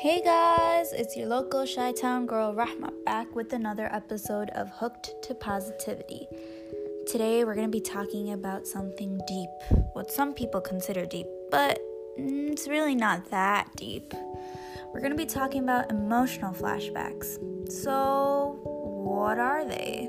[0.00, 5.10] Hey guys, it's your local Chi Town girl Rahma back with another episode of Hooked
[5.24, 6.28] to Positivity.
[7.08, 9.50] Today we're going to be talking about something deep,
[9.94, 11.80] what some people consider deep, but
[12.16, 14.14] mm, it's really not that deep.
[14.94, 17.26] We're going to be talking about emotional flashbacks.
[17.68, 20.08] So, what are they?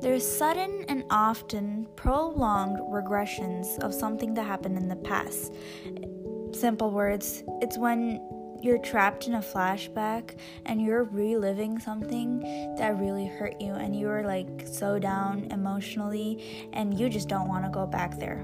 [0.00, 5.52] They're sudden and often prolonged regressions of something that happened in the past.
[6.52, 8.20] Simple words, it's when
[8.64, 12.40] you're trapped in a flashback and you're reliving something
[12.78, 17.46] that really hurt you and you are like so down emotionally and you just don't
[17.46, 18.42] want to go back there.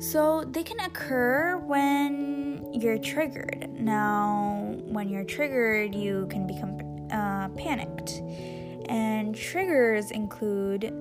[0.00, 3.68] So they can occur when you're triggered.
[3.72, 6.78] Now, when you're triggered, you can become
[7.12, 8.22] uh, panicked.
[8.88, 10.92] And triggers include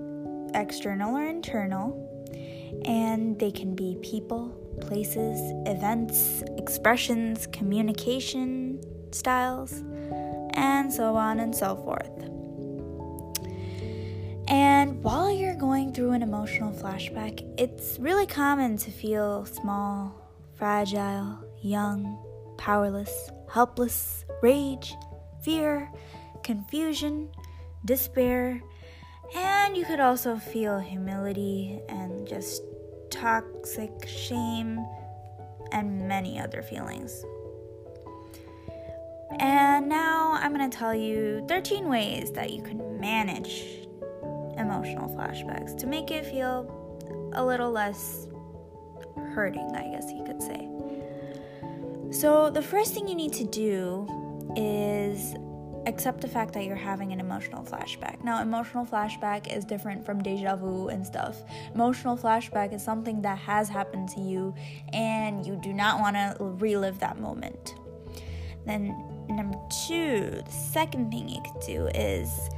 [0.54, 2.02] external or internal,
[2.84, 8.80] and they can be people, places, events, expressions, communication
[9.12, 9.84] styles,
[10.54, 12.12] and so on and so forth.
[14.48, 20.14] And while you're going through an emotional flashback, it's really common to feel small,
[20.56, 22.18] fragile, young,
[22.58, 24.94] powerless, helpless, rage,
[25.42, 25.92] fear,
[26.44, 27.30] confusion,
[27.86, 28.62] despair,
[29.36, 32.62] and you could also feel humility and just
[33.10, 34.86] toxic shame,
[35.72, 37.26] and many other feelings.
[39.40, 43.88] And now I'm going to tell you 13 ways that you can manage
[44.58, 46.72] emotional flashbacks to make it feel
[47.34, 48.28] a little less
[49.34, 50.70] hurting, I guess you could say.
[52.12, 54.08] So, the first thing you need to do
[54.56, 55.36] is
[55.86, 58.24] accept the fact that you're having an emotional flashback.
[58.24, 61.44] Now, emotional flashback is different from deja vu and stuff.
[61.74, 64.54] Emotional flashback is something that has happened to you
[64.94, 67.76] and you do not want to relive that moment.
[68.66, 68.96] Then,
[69.30, 72.50] number two, the second thing you could do is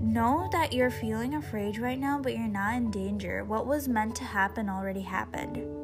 [0.00, 3.44] know that you're feeling afraid right now, but you're not in danger.
[3.44, 5.83] What was meant to happen already happened.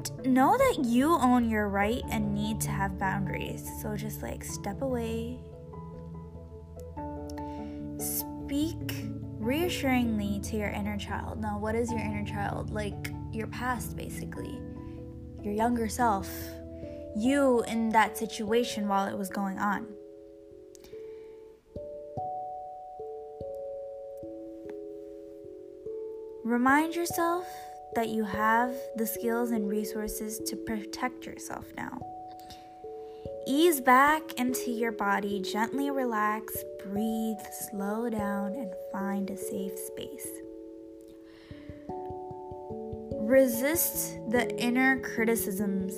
[0.00, 3.68] And know that you own your right and need to have boundaries.
[3.82, 5.38] So just like step away.
[7.98, 9.04] Speak
[9.38, 11.42] reassuringly to your inner child.
[11.42, 12.70] Now, what is your inner child?
[12.70, 14.58] Like your past, basically.
[15.42, 16.30] Your younger self.
[17.14, 19.86] You in that situation while it was going on.
[26.42, 27.46] Remind yourself
[27.94, 31.98] that you have the skills and resources to protect yourself now.
[33.46, 37.38] Ease back into your body, gently relax, breathe,
[37.70, 40.28] slow down, and find a safe space.
[43.12, 45.94] Resist the inner criticisms.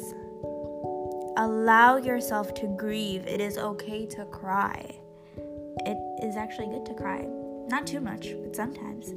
[1.36, 3.26] Allow yourself to grieve.
[3.26, 4.98] It is okay to cry.
[5.36, 7.26] It is actually good to cry.
[7.68, 9.12] Not too much, but sometimes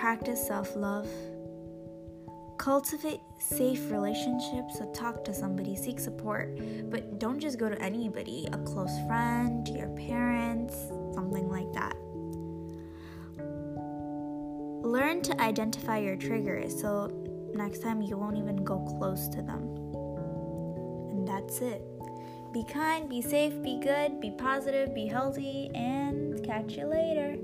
[0.00, 1.06] practice self love.
[2.56, 6.58] Cultivate safe relationships, so talk to somebody, seek support,
[6.90, 10.74] but don't just go to anybody, a close friend, your parents,
[11.14, 11.94] something like that.
[14.86, 17.08] Learn to identify your triggers so
[17.54, 19.62] next time you won't even go close to them.
[21.10, 21.82] And that's it.
[22.52, 27.36] Be kind, be safe, be good, be positive, be healthy, and catch you later.